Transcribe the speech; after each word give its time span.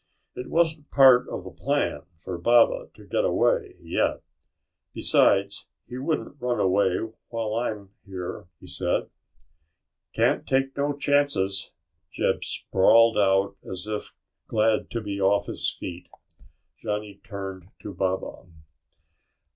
It 0.33 0.49
wasn't 0.49 0.89
part 0.89 1.29
of 1.29 1.43
the 1.43 1.51
plan 1.51 2.01
for 2.17 2.39
Baba 2.39 2.89
to 2.95 3.05
get 3.05 3.23
away 3.23 3.75
yet. 3.79 4.23
"Besides, 4.95 5.67
he 5.87 5.99
wouldn't 5.99 6.41
run 6.41 6.59
away 6.59 7.07
while 7.29 7.53
I'm 7.53 7.91
here," 8.03 8.47
he 8.59 8.65
said. 8.65 9.11
"Can't 10.15 10.47
take 10.47 10.75
no 10.75 10.93
chances." 10.97 11.69
Jeb 12.09 12.43
sprawled 12.43 13.19
out 13.19 13.57
as 13.63 13.85
if 13.85 14.15
glad 14.47 14.89
to 14.89 15.01
be 15.01 15.21
off 15.21 15.45
his 15.45 15.69
feet. 15.71 16.09
Johnny 16.79 17.21
turned 17.23 17.69
to 17.83 17.93
Baba. 17.93 18.47